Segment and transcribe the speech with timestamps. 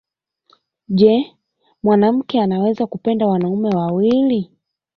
[0.89, 1.35] Je!
[1.83, 4.51] Mwanamke anaweza kupenda wanaume wawili?